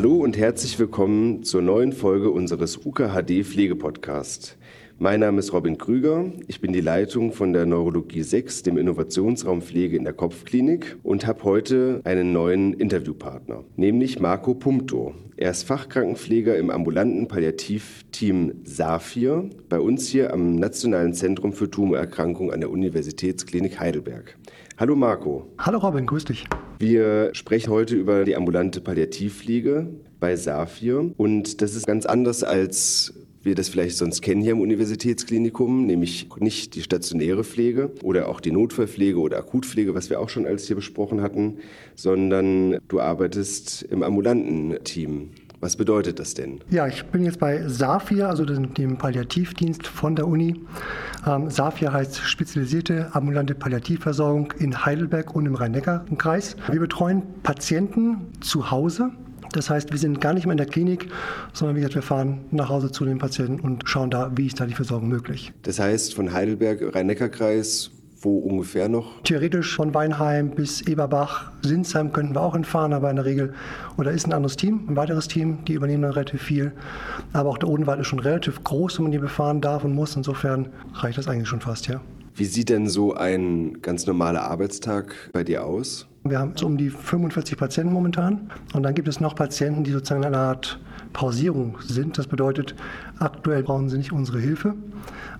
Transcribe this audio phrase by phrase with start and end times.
[0.00, 4.56] Hallo und herzlich willkommen zur neuen Folge unseres UKHD Pflegepodcast.
[4.98, 6.24] Mein Name ist Robin Krüger.
[6.46, 11.26] Ich bin die Leitung von der Neurologie 6, dem Innovationsraum Pflege in der Kopfklinik und
[11.26, 15.12] habe heute einen neuen Interviewpartner, nämlich Marco Pumto.
[15.36, 22.54] Er ist Fachkrankenpfleger im ambulanten Palliativteam SAFIR bei uns hier am Nationalen Zentrum für Tumorerkrankungen
[22.54, 24.38] an der Universitätsklinik Heidelberg.
[24.78, 25.46] Hallo Marco.
[25.58, 26.46] Hallo Robin, grüß dich.
[26.80, 29.86] Wir sprechen heute über die ambulante Palliativpflege
[30.18, 33.12] bei SAFIR und das ist ganz anders als
[33.42, 38.40] wir das vielleicht sonst kennen hier im Universitätsklinikum, nämlich nicht die stationäre Pflege oder auch
[38.40, 41.58] die Notfallpflege oder Akutpflege, was wir auch schon alles hier besprochen hatten,
[41.96, 45.32] sondern du arbeitest im ambulanten Team.
[45.60, 46.60] Was bedeutet das denn?
[46.70, 50.64] Ja, ich bin jetzt bei SAFIR, also dem Palliativdienst von der Uni.
[51.26, 56.56] Ähm, SAFIR heißt Spezialisierte Ambulante Palliativversorgung in Heidelberg und im Rhein-Neckar-Kreis.
[56.70, 59.10] Wir betreuen Patienten zu Hause
[59.52, 61.08] das heißt, wir sind gar nicht mehr in der Klinik,
[61.52, 64.60] sondern wie gesagt, wir fahren nach Hause zu den Patienten und schauen da, wie ist
[64.60, 65.52] da die Versorgung möglich.
[65.62, 67.90] Das heißt, von Heidelberg, Rhein-Neckar-Kreis,
[68.20, 69.22] wo ungefähr noch?
[69.22, 73.54] Theoretisch von Weinheim bis Eberbach, Sinsheim könnten wir auch hinfahren, aber in der Regel,
[73.96, 76.72] oder ist ein anderes Team, ein weiteres Team, die übernehmen dann relativ viel.
[77.32, 80.16] Aber auch der Odenwald ist schon relativ groß, wenn man hier befahren darf und muss.
[80.16, 82.00] Insofern reicht das eigentlich schon fast, ja.
[82.34, 86.06] Wie sieht denn so ein ganz normaler Arbeitstag bei dir aus?
[86.22, 88.50] Wir haben so um die 45 Patienten momentan.
[88.74, 90.78] Und dann gibt es noch Patienten, die sozusagen in einer Art
[91.14, 92.18] Pausierung sind.
[92.18, 92.74] Das bedeutet,
[93.18, 94.74] aktuell brauchen sie nicht unsere Hilfe.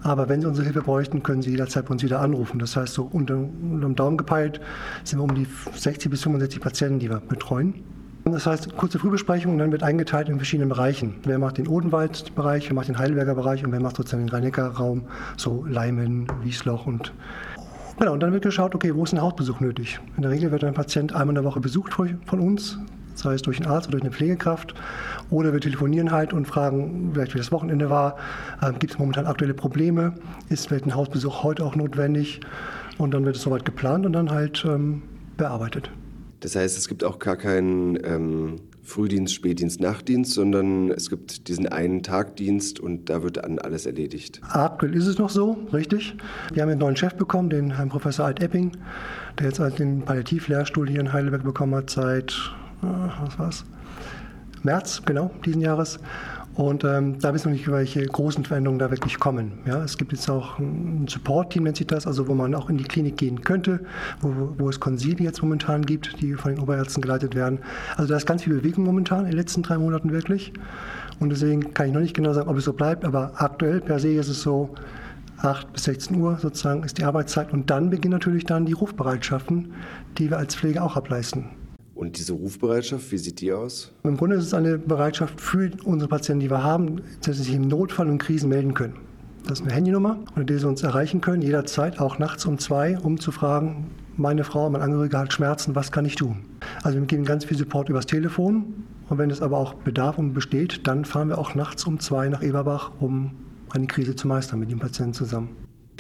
[0.03, 2.58] Aber wenn sie unsere Hilfe bräuchten, können sie jederzeit bei uns wieder anrufen.
[2.58, 4.61] Das heißt, so unter, unter dem Daumen gepeilt
[5.05, 7.75] sind wir um die 60 bis 65 Patienten, die wir betreuen.
[8.25, 11.14] Das heißt, kurze Frühbesprechung und dann wird eingeteilt in verschiedenen Bereichen.
[11.25, 15.03] Wer macht den Odenwald-Bereich, wer macht den Heidelberger Bereich und wer macht sozusagen den Rhein-Neckar-Raum,
[15.36, 17.12] so Leimen, Wiesloch und
[18.00, 20.00] Genau, und dann wird geschaut, okay, wo ist ein Hausbesuch nötig?
[20.16, 22.78] In der Regel wird ein Patient einmal in der Woche besucht von uns,
[23.14, 24.72] sei es durch einen Arzt oder durch eine Pflegekraft.
[25.28, 28.16] Oder wir telefonieren halt und fragen, vielleicht wie das Wochenende war,
[28.62, 30.14] ähm, gibt es momentan aktuelle Probleme,
[30.48, 32.40] ist vielleicht ein Hausbesuch heute auch notwendig?
[32.96, 35.02] Und dann wird es soweit geplant und dann halt ähm,
[35.36, 35.90] bearbeitet.
[36.40, 41.68] Das heißt, es gibt auch gar keinen ähm, Frühdienst, Spätdienst, Nachtdienst, sondern es gibt diesen
[41.68, 44.40] einen Tagdienst und da wird dann alles erledigt.
[44.48, 46.17] Aktuell ist es noch so, richtig.
[46.52, 48.73] Wir haben einen neuen Chef bekommen, den Herrn Professor Alt-Epping,
[49.39, 52.33] der jetzt halt den Palliativlehrstuhl hier in Heidelberg bekommen hat seit,
[52.83, 53.64] äh, was war's?
[54.62, 55.98] März, genau, diesen Jahres.
[56.55, 59.52] Und ähm, da wissen wir nicht, welche großen Veränderungen da wirklich kommen.
[59.66, 62.77] Ja, es gibt jetzt auch ein Support-Team, nennt sich das, also wo man auch in
[62.77, 63.80] die Klinik gehen könnte,
[64.20, 67.60] wo, wo es Konsili jetzt momentan gibt, die von den Oberärzten geleitet werden.
[67.96, 70.52] Also da ist ganz viel Bewegung momentan in den letzten drei Monaten wirklich.
[71.20, 74.00] Und deswegen kann ich noch nicht genau sagen, ob es so bleibt, aber aktuell per
[74.00, 74.74] se ist es so,
[75.42, 79.72] 8 bis 16 Uhr sozusagen ist die Arbeitszeit und dann beginnen natürlich dann die Rufbereitschaften,
[80.18, 81.59] die wir als Pflege auch ableisten.
[82.00, 83.92] Und diese Rufbereitschaft, wie sieht die aus?
[84.05, 87.55] Im Grunde ist es eine Bereitschaft für unsere Patienten, die wir haben, dass sie sich
[87.55, 88.94] im Notfall und Krisen melden können.
[89.46, 92.98] Das ist eine Handynummer, unter der sie uns erreichen können, jederzeit, auch nachts um zwei,
[92.98, 96.46] um zu fragen, meine Frau, mein Angehöriger hat Schmerzen, was kann ich tun?
[96.83, 100.33] Also wir geben ganz viel Support übers Telefon und wenn es aber auch Bedarf und
[100.33, 103.33] besteht, dann fahren wir auch nachts um zwei nach Eberbach, um
[103.74, 105.50] eine Krise zu meistern mit dem Patienten zusammen.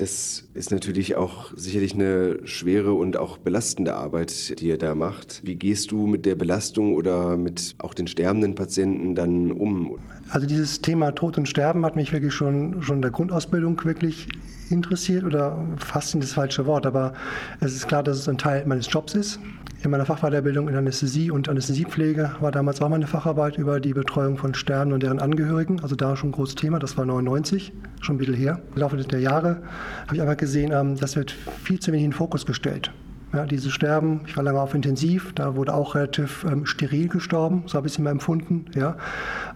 [0.00, 5.42] Das ist natürlich auch sicherlich eine schwere und auch belastende Arbeit, die ihr da macht.
[5.44, 9.98] Wie gehst du mit der Belastung oder mit auch den sterbenden Patienten dann um?
[10.30, 14.26] Also dieses Thema Tod und Sterben hat mich wirklich schon, schon in der Grundausbildung wirklich
[14.70, 17.12] interessiert oder fast in das falsche Wort, aber
[17.60, 19.40] es ist klar, dass es ein Teil meines Jobs ist
[19.82, 24.36] in meiner Fachweiterbildung in Anästhesie und Anästhesiepflege war damals auch meine Facharbeit über die Betreuung
[24.36, 25.80] von Sterben und deren Angehörigen.
[25.80, 27.72] Also da schon ein großes Thema, das war 99,
[28.02, 28.60] schon ein bisschen her.
[28.74, 29.62] Im Laufe der Jahre
[30.04, 32.92] habe ich einfach gesehen, ähm, das wird viel zu wenig in den Fokus gestellt.
[33.32, 37.62] Ja, diese Sterben, ich war lange auf Intensiv, da wurde auch relativ ähm, steril gestorben,
[37.66, 38.64] so habe ich es immer empfunden.
[38.74, 38.96] Ja.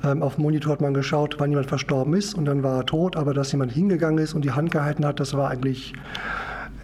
[0.05, 2.87] Ähm, auf dem Monitor hat man geschaut, wann jemand verstorben ist und dann war er
[2.87, 5.93] tot, aber dass jemand hingegangen ist und die Hand gehalten hat, das war eigentlich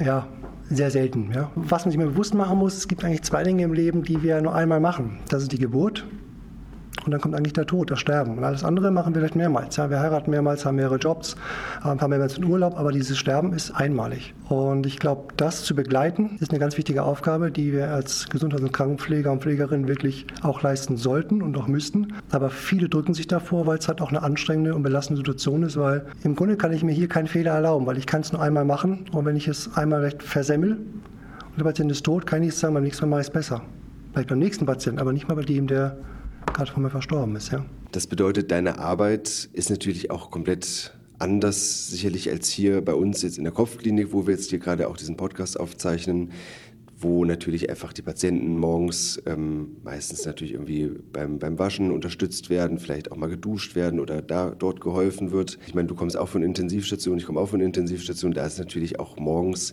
[0.05, 0.27] ja,
[0.69, 1.31] sehr selten.
[1.33, 1.53] Ja.
[1.55, 4.25] Was man sich mal bewusst machen muss, es gibt eigentlich zwei Dinge im Leben, die
[4.25, 5.21] wir nur einmal machen.
[5.29, 6.05] Das ist die Geburt
[7.05, 8.39] und dann kommt eigentlich der Tod, das Sterben.
[8.39, 9.77] Und alles andere machen wir vielleicht mehrmals.
[9.77, 11.37] Ja, wir heiraten mehrmals, haben mehrere Jobs,
[11.83, 14.35] paar mehrmals in Urlaub, aber dieses Sterben ist einmalig.
[14.49, 18.63] Und ich glaube, das zu begleiten, ist eine ganz wichtige Aufgabe, die wir als Gesundheits-
[18.63, 22.15] und Krankenpfleger und Pflegerinnen wirklich auch leisten sollten und auch müssten.
[22.31, 25.77] Aber viele drücken sich davor, weil es halt auch eine anstrengende und belastende Situation ist,
[25.77, 28.43] weil im Grunde kann ich mir hier keinen Fehler erlauben, weil ich kann es nur
[28.43, 32.43] einmal machen und wenn ich es einmal recht versemmel und der Patient ist tot, kann
[32.43, 33.63] ich sagen, beim nächsten Mal mache ich es besser.
[34.13, 35.97] Vielleicht beim nächsten Patienten, aber nicht mal bei dem, der
[36.69, 37.51] von mir verstorben ist.
[37.51, 37.65] Ja.
[37.93, 43.39] Das bedeutet, deine Arbeit ist natürlich auch komplett anders sicherlich als hier bei uns jetzt
[43.39, 46.31] in der Kopfklinik, wo wir jetzt hier gerade auch diesen Podcast aufzeichnen,
[46.99, 52.79] wo natürlich einfach die Patienten morgens ähm, meistens natürlich irgendwie beim, beim Waschen unterstützt werden,
[52.79, 55.59] vielleicht auch mal geduscht werden oder da dort geholfen wird.
[55.67, 59.01] Ich meine, du kommst auch von Intensivstation, ich komme auch von Intensivstation, da ist natürlich
[59.01, 59.73] auch morgens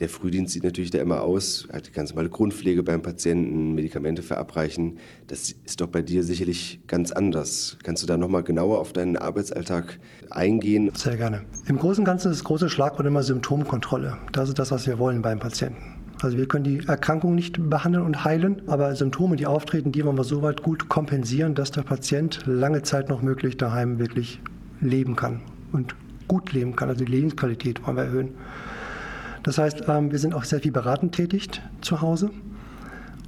[0.00, 4.22] der Frühdienst sieht natürlich da immer aus, halt die ganz normale Grundpflege beim Patienten, Medikamente
[4.22, 4.98] verabreichen.
[5.26, 7.76] Das ist doch bei dir sicherlich ganz anders.
[7.82, 9.98] Kannst du da nochmal genauer auf deinen Arbeitsalltag
[10.30, 10.90] eingehen?
[10.94, 11.42] Sehr gerne.
[11.66, 14.16] Im Großen und Ganzen ist das große Schlagwort immer Symptomkontrolle.
[14.32, 16.00] Das ist das, was wir wollen beim Patienten.
[16.22, 20.18] Also wir können die Erkrankung nicht behandeln und heilen, aber Symptome, die auftreten, die wollen
[20.18, 24.40] wir so weit gut kompensieren, dass der Patient lange Zeit noch möglich daheim wirklich
[24.80, 25.40] leben kann
[25.72, 25.94] und
[26.28, 26.88] gut leben kann.
[26.88, 28.34] Also die Lebensqualität wollen wir erhöhen.
[29.42, 31.48] Das heißt, ähm, wir sind auch sehr viel beratend tätig
[31.80, 32.30] zu Hause.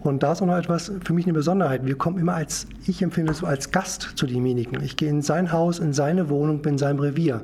[0.00, 1.87] Und da ist auch noch etwas für mich eine Besonderheit.
[1.87, 4.82] Wir kommen immer als, ich empfinde es so als Gast zu demjenigen.
[4.82, 7.43] Ich gehe in sein Haus, in seine Wohnung, bin in seinem Revier.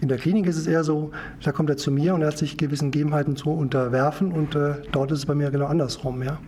[0.00, 1.10] In der Klinik ist es eher so,
[1.42, 4.74] da kommt er zu mir und er hat sich gewissen Gegebenheiten zu unterwerfen und äh,
[4.92, 6.22] dort ist es bei mir genau andersrum.
[6.22, 6.38] Ja?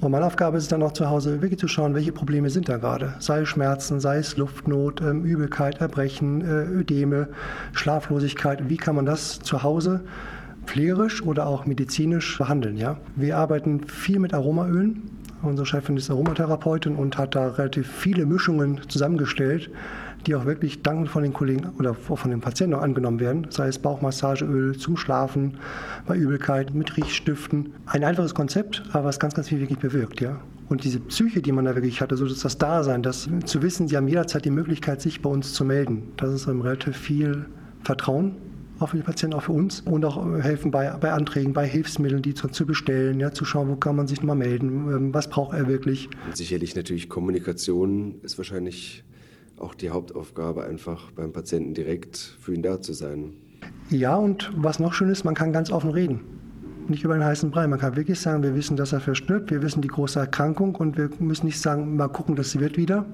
[0.00, 2.68] Und meine Aufgabe ist es dann auch zu Hause wirklich zu schauen, welche Probleme sind
[2.68, 3.14] da gerade.
[3.20, 7.28] Sei es Schmerzen, sei es Luftnot, ähm, Übelkeit, Erbrechen, äh, Ödeme,
[7.74, 8.68] Schlaflosigkeit.
[8.68, 10.00] Wie kann man das zu Hause
[10.64, 12.76] pflegerisch oder auch medizinisch behandeln?
[12.76, 12.98] Ja?
[13.16, 15.02] Wir arbeiten viel mit Aromaölen.
[15.42, 19.70] Unsere Chefin ist Aromatherapeutin und hat da relativ viele Mischungen zusammengestellt,
[20.26, 23.68] die auch wirklich dankend von den Kollegen oder von den Patienten auch angenommen werden, sei
[23.68, 25.58] es Bauchmassageöl zum Schlafen,
[26.06, 27.74] bei Übelkeit, mit Riechstiften.
[27.86, 30.40] Ein einfaches Konzept, aber was ganz, ganz viel wirklich bewirkt, ja.
[30.70, 33.98] Und diese Psyche, die man da wirklich hatte, so das Dasein, das zu wissen, sie
[33.98, 37.44] haben jederzeit die Möglichkeit, sich bei uns zu melden, das ist relativ viel
[37.82, 38.36] Vertrauen
[38.80, 42.22] auch für die Patienten, auch für uns und auch helfen bei, bei Anträgen, bei Hilfsmitteln,
[42.22, 45.28] die zu, zu bestellen, ja, zu schauen, wo kann man sich mal melden, ähm, was
[45.28, 46.08] braucht er wirklich.
[46.34, 49.04] Sicherlich natürlich Kommunikation ist wahrscheinlich
[49.58, 53.34] auch die Hauptaufgabe, einfach beim Patienten direkt für ihn da zu sein.
[53.90, 56.20] Ja, und was noch schön ist, man kann ganz offen reden.
[56.88, 57.66] Nicht über einen heißen Brei.
[57.66, 60.98] Man kann wirklich sagen, wir wissen, dass er verstirbt, wir wissen die große Erkrankung und
[60.98, 63.06] wir müssen nicht sagen, mal gucken, dass sie wird wieder.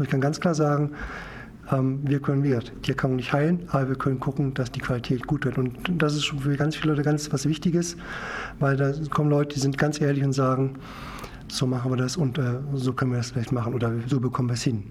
[0.00, 0.92] Ich kann ganz klar sagen,
[1.70, 5.44] wir können wieder die Erkrankung nicht heilen, aber wir können gucken, dass die Qualität gut
[5.44, 5.58] wird.
[5.58, 7.96] Und das ist für ganz viele Leute ganz was Wichtiges,
[8.58, 10.76] weil da kommen Leute, die sind ganz ehrlich und sagen,
[11.48, 14.48] so machen wir das und äh, so können wir das vielleicht machen oder so bekommen
[14.48, 14.84] wir es hin.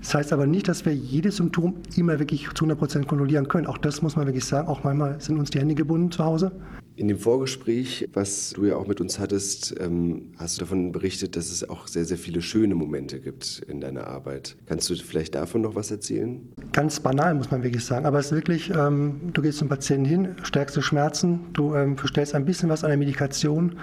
[0.00, 3.66] Das heißt aber nicht, dass wir jedes Symptom immer wirklich zu 100% kontrollieren können.
[3.66, 4.68] Auch das muss man wirklich sagen.
[4.68, 6.52] Auch manchmal sind uns die Hände gebunden zu Hause.
[6.98, 11.36] In dem Vorgespräch, was du ja auch mit uns hattest, ähm, hast du davon berichtet,
[11.36, 14.56] dass es auch sehr, sehr viele schöne Momente gibt in deiner Arbeit.
[14.66, 16.40] Kannst du vielleicht davon noch was erzählen?
[16.72, 18.04] Ganz banal, muss man wirklich sagen.
[18.04, 21.96] Aber es ist wirklich, ähm, du gehst zum Patienten hin, stärkst du Schmerzen, du ähm,
[21.96, 23.76] verstellst ein bisschen was an der Medikation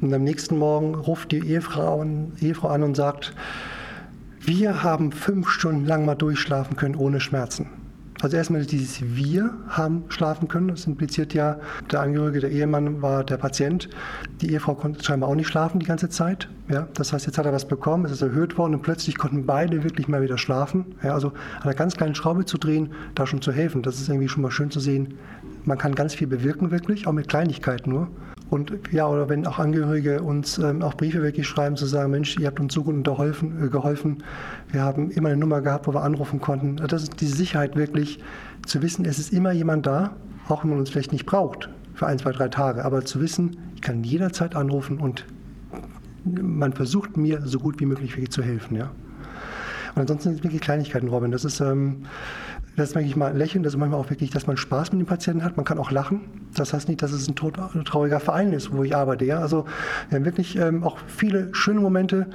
[0.00, 2.06] und am nächsten Morgen ruft die Ehefrau,
[2.40, 3.34] Ehefrau an und sagt,
[4.40, 7.66] wir haben fünf Stunden lang mal durchschlafen können ohne Schmerzen.
[8.26, 10.66] Also erstmal dieses Wir haben schlafen können.
[10.66, 11.60] Das impliziert ja,
[11.92, 13.88] der Angehörige, der Ehemann war der Patient.
[14.40, 16.48] Die Ehefrau konnte scheinbar auch nicht schlafen die ganze Zeit.
[16.68, 19.46] Ja, das heißt, jetzt hat er was bekommen, es ist erhöht worden und plötzlich konnten
[19.46, 20.96] beide wirklich mal wieder schlafen.
[21.04, 24.08] Ja, also an einer ganz kleinen Schraube zu drehen, da schon zu helfen, das ist
[24.08, 25.14] irgendwie schon mal schön zu sehen.
[25.66, 28.08] Man kann ganz viel bewirken wirklich, auch mit Kleinigkeiten nur.
[28.50, 32.38] Und ja, oder wenn auch Angehörige uns ähm, auch Briefe wirklich schreiben, zu sagen, Mensch,
[32.38, 34.22] ihr habt uns so gut unterholfen, äh, geholfen.
[34.70, 36.76] Wir haben immer eine Nummer gehabt, wo wir anrufen konnten.
[36.76, 38.20] Das ist die Sicherheit wirklich,
[38.64, 40.14] zu wissen, es ist immer jemand da,
[40.48, 42.84] auch wenn man uns vielleicht nicht braucht für ein, zwei, drei Tage.
[42.84, 45.24] Aber zu wissen, ich kann jederzeit anrufen und
[46.24, 48.76] man versucht mir so gut wie möglich zu helfen.
[48.76, 48.90] Ja.
[49.96, 51.32] Und ansonsten sind es wirklich Kleinigkeiten, Robin.
[51.32, 52.04] Das ist, ähm,
[52.76, 55.06] das ist manchmal mal lächeln, das ist manchmal auch wirklich, dass man Spaß mit den
[55.06, 55.56] Patienten hat.
[55.56, 56.20] Man kann auch lachen.
[56.54, 57.34] Das heißt nicht, dass es ein,
[57.74, 59.24] ein trauriger Verein ist, wo ich arbeite.
[59.24, 59.38] Ja?
[59.38, 59.64] Also
[60.10, 62.26] wir haben wirklich ähm, auch viele schöne Momente.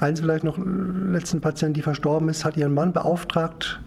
[0.00, 3.80] Eins vielleicht noch, letzten Patient, die verstorben ist, hat ihren Mann beauftragt,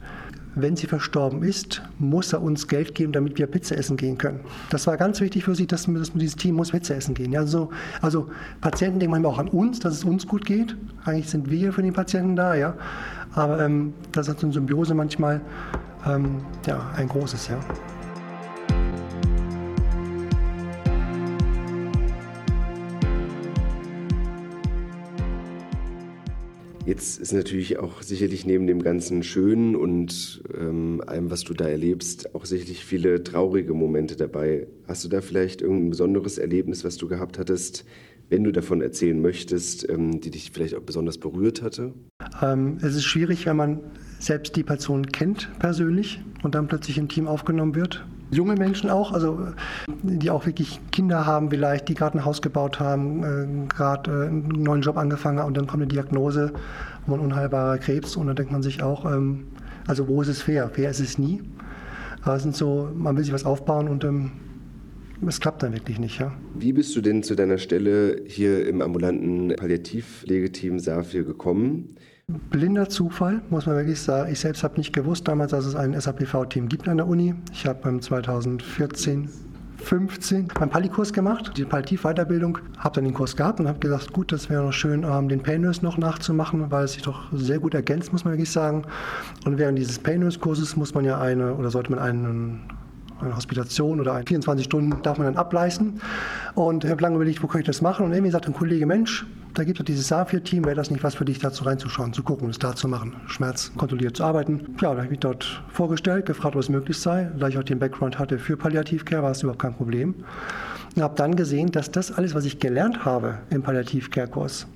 [0.55, 4.41] wenn sie verstorben ist, muss er uns Geld geben, damit wir Pizza essen gehen können.
[4.69, 7.31] Das war ganz wichtig für sie, dass, dass dieses Team muss Pizza essen gehen.
[7.31, 7.69] Ja, so,
[8.01, 8.29] also
[8.59, 10.75] Patienten denken manchmal auch an uns, dass es uns gut geht.
[11.05, 12.73] Eigentlich sind wir für die Patienten da, ja.
[13.33, 15.39] Aber ähm, das so eine Symbiose manchmal
[16.05, 17.59] ähm, ja, ein großes, ja.
[26.85, 31.67] Jetzt ist natürlich auch sicherlich neben dem ganzen Schönen und ähm, allem, was du da
[31.67, 34.67] erlebst, auch sicherlich viele traurige Momente dabei.
[34.87, 37.85] Hast du da vielleicht irgendein besonderes Erlebnis, was du gehabt hattest,
[38.29, 41.93] wenn du davon erzählen möchtest, ähm, die dich vielleicht auch besonders berührt hatte?
[42.41, 43.79] Ähm, es ist schwierig, wenn man
[44.19, 49.11] selbst die Person kennt persönlich und dann plötzlich im Team aufgenommen wird junge Menschen auch,
[49.11, 49.47] also
[50.03, 54.27] die auch wirklich Kinder haben vielleicht, die gerade ein Haus gebaut haben, äh, gerade äh,
[54.27, 56.53] einen neuen Job angefangen haben und dann kommt eine Diagnose,
[57.07, 59.47] ein unheilbarer Krebs und dann denkt man sich auch, ähm,
[59.87, 60.69] also wo ist es fair?
[60.69, 61.41] Fair ist es nie.
[62.23, 64.31] Aber es sind so, man will sich was aufbauen und ähm,
[65.27, 66.19] es klappt dann wirklich nicht.
[66.19, 66.31] Ja.
[66.55, 71.95] Wie bist du denn zu deiner Stelle hier im ambulanten Palliativpflegeteam SAFIR gekommen?
[72.49, 74.31] Blinder Zufall, muss man wirklich sagen.
[74.31, 77.35] Ich selbst habe nicht gewusst damals, dass es ein SAPV-Team gibt an der Uni.
[77.53, 79.29] Ich habe beim 2014
[79.81, 84.31] 15 meinen Pali-Kurs gemacht, die Palliativ-Weiterbildung, habe dann den Kurs gehabt und habe gesagt, gut,
[84.31, 87.59] das wäre noch schön, ähm, den Pain Nurse noch nachzumachen, weil es sich doch sehr
[87.59, 88.83] gut ergänzt, muss man wirklich sagen.
[89.45, 92.61] Und während dieses Pain Nurse-Kurses muss man ja eine oder sollte man einen
[93.21, 96.01] eine Hospitation oder 24 Stunden darf man dann ableisten.
[96.55, 98.05] Und ich habe lange überlegt, wo kann ich das machen?
[98.05, 101.15] Und irgendwie sagt ein Kollege, Mensch, da gibt es dieses SAFIR-Team, wäre das nicht was
[101.15, 104.75] für dich, dazu reinzuschauen, zu gucken, es da zu machen, Schmerz kontrolliert zu arbeiten.
[104.81, 107.29] Ja, da habe ich mich dort vorgestellt, gefragt, was möglich sei.
[107.37, 110.15] Da ich auch den Background hatte für Palliativcare, war es überhaupt kein Problem.
[110.95, 114.67] Und habe dann gesehen, dass das alles, was ich gelernt habe im Palliativcare-Kurs,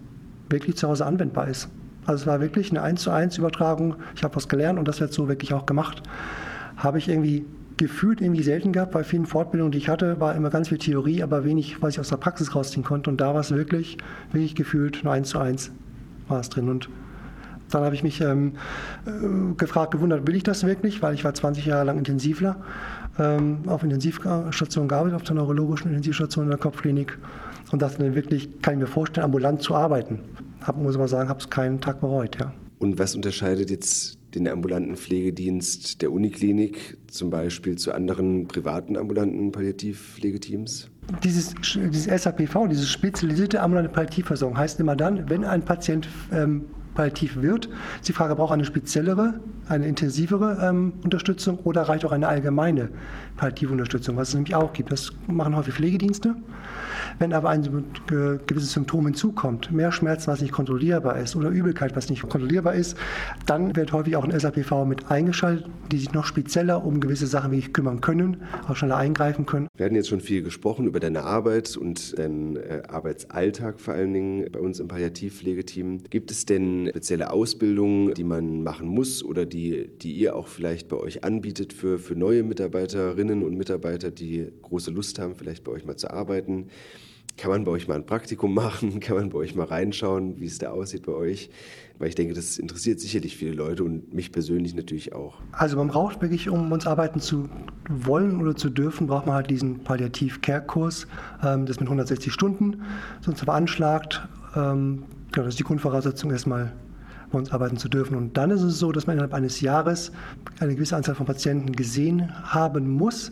[0.50, 1.70] wirklich zu Hause anwendbar ist.
[2.06, 3.96] Also es war wirklich eine 1 zu 1 Übertragung.
[4.16, 6.04] Ich habe was gelernt und das wird so wirklich auch gemacht.
[6.78, 7.46] Habe ich irgendwie
[7.78, 8.92] gefühlt irgendwie selten gehabt.
[8.92, 12.00] Bei vielen Fortbildungen, die ich hatte, war immer ganz viel Theorie, aber wenig, was ich
[12.00, 13.10] aus der Praxis rausziehen konnte.
[13.10, 13.98] Und da war es wirklich,
[14.32, 15.72] wirklich gefühlt nur eins zu eins
[16.28, 16.70] war es drin.
[16.70, 16.90] Und
[17.70, 18.54] dann habe ich mich ähm,
[19.06, 21.02] äh, gefragt, gewundert, will ich das wirklich?
[21.02, 22.58] Weil ich war 20 Jahre lang Intensivler,
[23.18, 27.18] ähm, auf Intensivstationen gearbeitet, auf der neurologischen Intensivstation in der Kopfklinik
[27.72, 30.20] und dachte dann wirklich, kann ich mir vorstellen, ambulant zu arbeiten.
[30.62, 32.54] Hab, muss man sagen, habe es keinen Tag bereut, ja.
[32.80, 39.52] Und was unterscheidet jetzt den ambulanten Pflegedienst der Uniklinik zum Beispiel zu anderen privaten ambulanten
[39.52, 40.90] Palliativpflegeteams?
[41.24, 46.66] Dieses, dieses SAPV, diese spezialisierte ambulante Palliativversorgung, heißt immer dann, wenn ein Patient ähm,
[46.96, 47.70] palliativ wird,
[48.08, 49.36] die Frage, braucht eine speziellere,
[49.68, 52.90] eine intensivere ähm, Unterstützung oder reicht auch eine allgemeine
[53.38, 54.92] Palliativunterstützung, was es nämlich auch gibt.
[54.92, 56.36] Das machen häufig Pflegedienste.
[57.20, 57.86] Wenn aber ein
[58.48, 62.98] gewisses Symptom hinzukommt, mehr Schmerzen, was nicht kontrollierbar ist oder Übelkeit, was nicht kontrollierbar ist,
[63.46, 67.52] dann wird häufig auch ein SAPV mit eingeschaltet, die sich noch spezieller um gewisse Sachen
[67.52, 69.68] wie ich kümmern können, auch schneller eingreifen können.
[69.78, 74.14] Wir hatten jetzt schon viel gesprochen über deine Arbeit und deinen äh, Arbeitsalltag vor allen
[74.14, 76.04] Dingen bei uns im Palliativpflegeteam.
[76.10, 80.88] Gibt es denn spezielle Ausbildungen, die man machen muss oder die, die ihr auch vielleicht
[80.88, 85.72] bei euch anbietet für, für neue Mitarbeiterinnen und Mitarbeiter, die große Lust haben, vielleicht bei
[85.72, 86.70] euch mal zu arbeiten?
[87.38, 89.00] Kann man bei euch mal ein Praktikum machen?
[89.02, 91.50] Kann man bei euch mal reinschauen, wie es da aussieht bei euch?
[91.98, 95.40] Weil ich denke, das interessiert sicherlich viele Leute und mich persönlich natürlich auch.
[95.52, 97.50] Also man braucht wirklich, um uns arbeiten zu
[97.90, 101.08] wollen oder zu dürfen, braucht man halt diesen Palliativ-Care-Kurs.
[101.44, 102.84] Ähm, das mit 160 Stunden,
[103.22, 104.28] sonst veranschlagt.
[105.36, 106.72] Ähm, das ist die Grundvoraussetzung erstmal
[107.32, 108.16] bei uns arbeiten zu dürfen.
[108.16, 110.12] Und dann ist es so, dass man innerhalb eines Jahres
[110.60, 113.32] eine gewisse Anzahl von Patienten gesehen haben muss.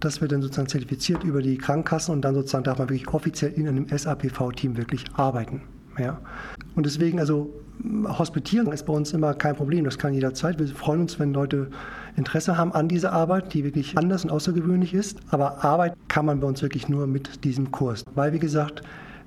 [0.00, 3.52] Das wird dann sozusagen zertifiziert über die Krankenkassen und dann sozusagen darf man wirklich offiziell
[3.52, 5.62] in einem SAPV-Team wirklich arbeiten.
[5.98, 6.20] Ja.
[6.74, 7.52] Und deswegen, also
[8.06, 10.58] Hospitieren ist bei uns immer kein Problem, das kann jederzeit.
[10.58, 11.68] Wir freuen uns, wenn Leute
[12.16, 15.18] Interesse haben an dieser Arbeit, die wirklich anders und außergewöhnlich ist.
[15.30, 18.04] Aber Arbeit kann man bei uns wirklich nur mit diesem Kurs.
[18.14, 18.82] Weil, wie gesagt,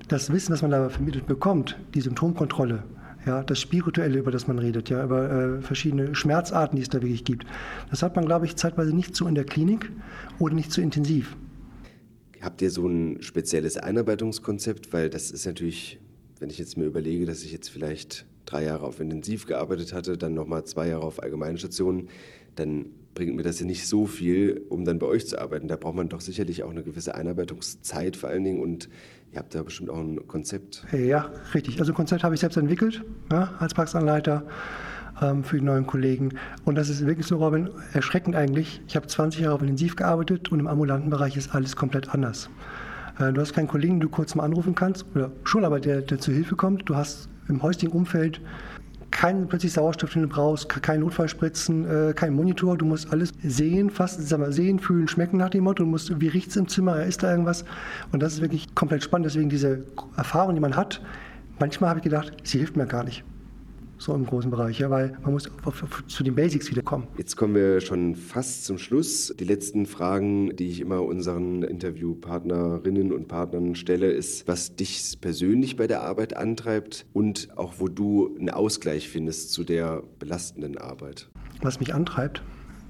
[0.08, 2.84] das Wissen, das man da vermittelt bekommt, die Symptomkontrolle,
[3.26, 7.02] ja, das Spirituelle, über das man redet, ja, über äh, verschiedene Schmerzarten, die es da
[7.02, 7.44] wirklich gibt.
[7.90, 9.90] Das hat man, glaube ich, zeitweise nicht so in der Klinik
[10.38, 11.36] oder nicht so intensiv.
[12.40, 14.92] Habt ihr so ein spezielles Einarbeitungskonzept?
[14.92, 15.98] Weil das ist natürlich,
[16.38, 20.16] wenn ich jetzt mir überlege, dass ich jetzt vielleicht drei Jahre auf Intensiv gearbeitet hatte,
[20.16, 22.08] dann nochmal zwei Jahre auf Allgemeinstationen,
[22.54, 25.66] dann bringt mir das ja nicht so viel, um dann bei euch zu arbeiten.
[25.68, 28.88] Da braucht man doch sicherlich auch eine gewisse Einarbeitungszeit vor allen Dingen und
[29.36, 30.86] ihr habt da bestimmt auch ein Konzept.
[30.92, 31.78] Ja, richtig.
[31.78, 34.44] Also ein Konzept habe ich selbst entwickelt ja, als Praxisanleiter
[35.20, 36.30] ähm, für die neuen Kollegen.
[36.64, 38.80] Und das ist wirklich so, Robin, erschreckend eigentlich.
[38.88, 42.48] Ich habe 20 Jahre auf Intensiv gearbeitet und im ambulanten Bereich ist alles komplett anders.
[43.18, 46.00] Äh, du hast keinen Kollegen, den du kurz mal anrufen kannst, oder schon, aber der,
[46.00, 46.88] der zur Hilfe kommt.
[46.88, 48.40] Du hast im häuslichen Umfeld
[49.16, 52.76] keinen plötzlich Sauerstoff, den du brauchst, kein Notfallspritzen, äh, kein Monitor.
[52.76, 55.84] Du musst alles sehen, fast sag mal, sehen, fühlen, schmecken nach dem Motto.
[55.84, 57.64] Du musst, wie riecht es im Zimmer, ist da irgendwas?
[58.12, 59.24] Und das ist wirklich komplett spannend.
[59.24, 59.84] Deswegen diese
[60.18, 61.00] Erfahrung, die man hat,
[61.58, 63.24] manchmal habe ich gedacht, sie hilft mir gar nicht
[63.98, 67.06] so im großen Bereich, ja, weil man muss auf, auf, zu den Basics wiederkommen.
[67.16, 69.34] Jetzt kommen wir schon fast zum Schluss.
[69.38, 75.76] Die letzten Fragen, die ich immer unseren Interviewpartnerinnen und Partnern stelle, ist, was dich persönlich
[75.76, 81.28] bei der Arbeit antreibt und auch wo du einen Ausgleich findest zu der belastenden Arbeit.
[81.62, 82.42] Was mich antreibt?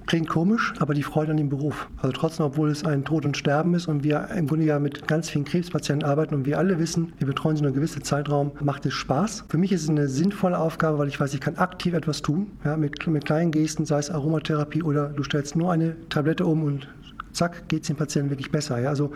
[0.06, 1.88] Klingt komisch, aber die Freude an dem Beruf.
[1.96, 5.08] Also trotzdem, obwohl es ein Tod und Sterben ist und wir im Grunde ja mit
[5.08, 8.52] ganz vielen Krebspatienten arbeiten und wir alle wissen, wir betreuen sie nur einen gewissen Zeitraum,
[8.60, 9.46] macht es Spaß.
[9.48, 12.52] Für mich ist es eine sinnvolle Aufgabe, weil ich weiß, ich kann aktiv etwas tun,
[12.64, 16.62] ja, mit, mit kleinen Gesten, sei es Aromatherapie oder du stellst nur eine Tablette um
[16.62, 16.88] und
[17.32, 18.78] zack, geht es dem Patienten wirklich besser.
[18.78, 18.90] Ja.
[18.90, 19.10] Also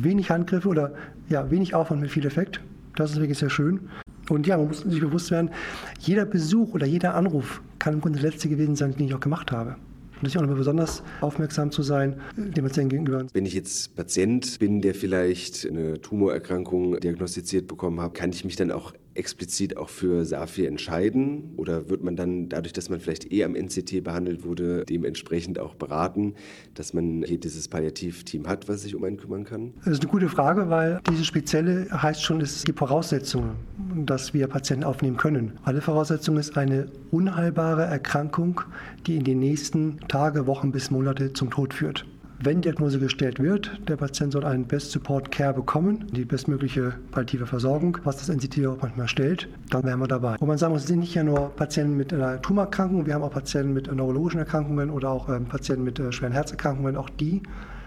[0.00, 0.94] wenig Handgriffe oder
[1.28, 2.60] ja, wenig Aufwand mit viel Effekt.
[2.96, 3.90] Das ist wirklich sehr schön.
[4.30, 5.50] Und ja, man muss sich bewusst werden,
[5.98, 9.20] jeder Besuch oder jeder Anruf kann im Grunde der letzte gewesen sein, den ich auch
[9.20, 9.76] gemacht habe.
[10.24, 13.26] Natürlich auch nochmal besonders aufmerksam zu sein, dem Patienten gegenüber.
[13.32, 18.56] Wenn ich jetzt Patient bin, der vielleicht eine Tumorerkrankung diagnostiziert bekommen hat, kann ich mich
[18.56, 21.54] dann auch explizit auch für SAFI entscheiden?
[21.56, 25.74] Oder wird man dann dadurch, dass man vielleicht eh am NCT behandelt wurde, dementsprechend auch
[25.74, 26.34] beraten,
[26.74, 29.72] dass man hier dieses Palliativteam hat, was sich um einen kümmern kann?
[29.84, 33.56] Das ist eine gute Frage, weil diese spezielle heißt schon, es gibt Voraussetzungen,
[34.04, 35.52] dass wir Patienten aufnehmen können.
[35.62, 38.60] Alle Voraussetzungen ist eine unheilbare Erkrankung,
[39.06, 42.06] die in den nächsten Tage, Wochen bis Monate zum Tod führt.
[42.44, 47.46] Wenn Diagnose gestellt wird, der Patient soll einen Best Support Care bekommen, die bestmögliche palliative
[47.46, 50.36] Versorgung, was das NCT auch manchmal stellt, dann wären wir dabei.
[50.38, 53.22] Wo man sagen muss, es sind nicht ja nur Patienten mit einer Tumorerkrankung, wir haben
[53.22, 57.42] auch Patienten mit neurologischen Erkrankungen oder auch ähm, Patienten mit äh, schweren Herzerkrankungen, auch die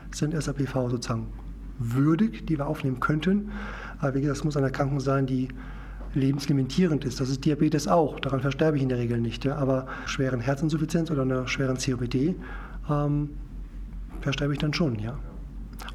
[0.09, 1.27] sind SAPV sozusagen
[1.77, 3.51] würdig, die wir aufnehmen könnten.
[3.99, 5.49] Aber wie gesagt, es muss eine Erkrankung sein, die
[6.15, 7.21] lebenslimitierend ist.
[7.21, 8.19] Das ist Diabetes auch.
[8.19, 9.45] Daran versterbe ich in der Regel nicht.
[9.45, 9.57] Ja.
[9.57, 12.33] Aber schweren Herzinsuffizienz oder einer schweren COPD
[12.89, 13.29] ähm,
[14.21, 15.17] versterbe ich dann schon, ja.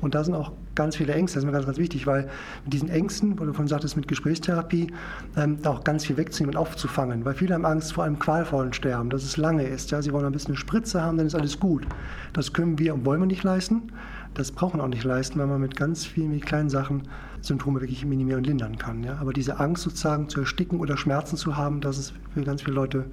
[0.01, 2.29] Und da sind auch ganz viele Ängste, das ist mir ganz, ganz wichtig, weil
[2.65, 4.89] mit diesen Ängsten, wo du von sagtest, mit Gesprächstherapie,
[5.37, 7.25] ähm, auch ganz viel wegzunehmen und aufzufangen.
[7.25, 9.91] Weil viele haben Angst vor einem qualvollen Sterben, dass es lange ist.
[9.91, 10.03] Ja?
[10.03, 11.87] Sie wollen ein bisschen eine Spritze haben, dann ist alles gut.
[12.33, 13.93] Das können wir und wollen wir nicht leisten.
[14.35, 17.03] Das braucht man auch nicht leisten, weil man mit ganz vielen mit kleinen Sachen
[17.41, 19.05] Symptome wirklich minimieren und lindern kann.
[19.05, 19.19] Ja?
[19.21, 22.75] Aber diese Angst sozusagen zu ersticken oder Schmerzen zu haben, das ist für ganz viele
[22.75, 23.05] Leute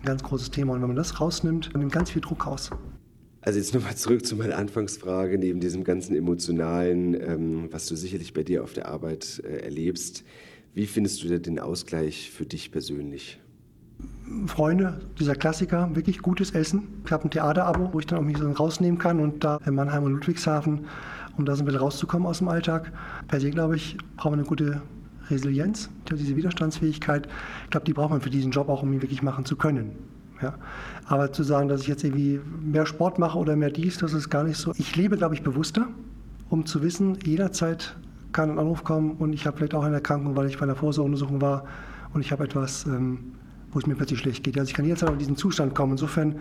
[0.00, 0.72] ein ganz großes Thema.
[0.72, 2.70] Und wenn man das rausnimmt, dann nimmt ganz viel Druck raus.
[3.46, 8.34] Also jetzt nochmal zurück zu meiner Anfangsfrage, neben diesem ganzen emotionalen, ähm, was du sicherlich
[8.34, 10.24] bei dir auf der Arbeit äh, erlebst.
[10.74, 13.38] Wie findest du den Ausgleich für dich persönlich?
[14.48, 16.88] Freunde, dieser Klassiker, wirklich gutes Essen.
[17.04, 20.02] Ich habe ein Theaterabo, wo ich dann auch mich rausnehmen kann und da in Mannheim
[20.02, 20.86] und Ludwigshafen,
[21.36, 22.92] um da so ein bisschen rauszukommen aus dem Alltag.
[23.28, 24.82] Per se, glaube ich, braucht man eine gute
[25.30, 27.28] Resilienz, diese Widerstandsfähigkeit.
[27.62, 29.92] Ich glaube, die braucht man für diesen Job auch, um ihn wirklich machen zu können.
[30.42, 30.54] Ja.
[31.06, 34.28] Aber zu sagen, dass ich jetzt irgendwie mehr Sport mache oder mehr dies, das ist
[34.28, 34.72] gar nicht so.
[34.76, 35.88] Ich lebe, glaube ich, bewusster,
[36.50, 37.96] um zu wissen, jederzeit
[38.32, 40.76] kann ein Anruf kommen und ich habe vielleicht auch eine Erkrankung, weil ich bei einer
[40.76, 41.64] Vorsorgeuntersuchung war
[42.12, 43.32] und ich habe etwas, ähm,
[43.72, 44.58] wo es mir plötzlich schlecht geht.
[44.58, 45.92] Also ich kann jederzeit in diesen Zustand kommen.
[45.92, 46.36] Insofern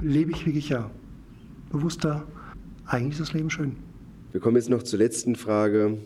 [0.00, 0.90] lebe ich wirklich ja
[1.70, 2.24] bewusster.
[2.86, 3.76] Eigentlich ist das Leben schön.
[4.32, 5.98] Wir kommen jetzt noch zur letzten Frage,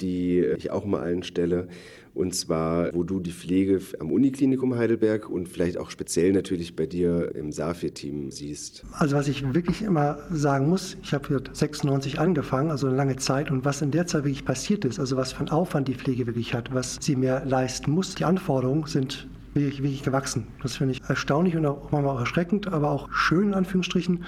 [0.00, 1.68] die ich auch mal allen stelle.
[2.14, 6.84] Und zwar, wo du die Pflege am Uniklinikum Heidelberg und vielleicht auch speziell natürlich bei
[6.84, 8.84] dir im SAFIR-Team siehst.
[8.92, 13.50] Also was ich wirklich immer sagen muss, ich habe 96 angefangen, also eine lange Zeit.
[13.50, 16.26] Und was in der Zeit wirklich passiert ist, also was für einen Aufwand die Pflege
[16.26, 20.46] wirklich hat, was sie mehr leisten muss, die Anforderungen sind wirklich, wirklich gewachsen.
[20.62, 24.24] Das finde ich erstaunlich und auch manchmal auch erschreckend, aber auch schön in Anführungsstrichen,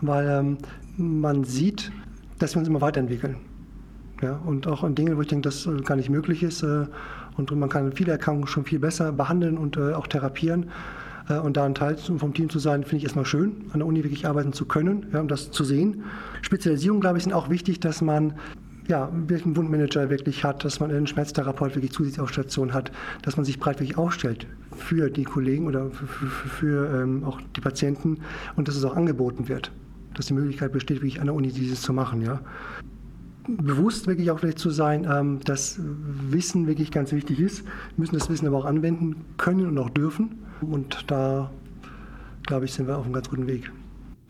[0.00, 0.58] weil ähm,
[0.96, 1.90] man sieht,
[2.38, 3.36] dass wir uns immer weiterentwickeln.
[4.22, 6.62] Ja, und auch an Dingen, wo ich denke, das äh, gar nicht möglich ist.
[6.62, 6.86] Äh,
[7.36, 10.70] und man kann viele Erkrankungen schon viel besser behandeln und äh, auch therapieren.
[11.42, 14.04] Und da ein Teil vom Team zu sein, finde ich erstmal schön, an der Uni
[14.04, 16.02] wirklich arbeiten zu können, ja, um das zu sehen.
[16.42, 18.34] Spezialisierung, glaube ich, sind auch wichtig, dass man
[18.88, 22.92] ja, einen Wundmanager wirklich hat, dass man einen Schmerztherapeut wirklich zusätzlich auf Station hat,
[23.22, 27.40] dass man sich breit wirklich aufstellt für die Kollegen oder für, für, für ähm, auch
[27.56, 28.18] die Patienten
[28.56, 29.72] und dass es auch angeboten wird,
[30.14, 32.20] dass die Möglichkeit besteht, wirklich an der Uni dieses zu machen.
[32.20, 32.40] Ja
[33.46, 37.64] bewusst wirklich auch vielleicht zu sein, ähm, dass Wissen wirklich ganz wichtig ist.
[37.64, 40.42] Wir müssen das Wissen aber auch anwenden können und auch dürfen.
[40.60, 41.50] Und da,
[42.46, 43.70] glaube ich, sind wir auf einem ganz guten Weg.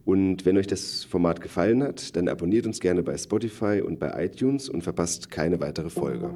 [0.09, 4.25] Und wenn euch das Format gefallen hat, dann abonniert uns gerne bei Spotify und bei
[4.25, 6.31] iTunes und verpasst keine weitere Folge.